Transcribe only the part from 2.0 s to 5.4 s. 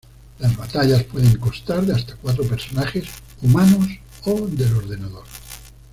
cuatro personajes humanos o del ordenador.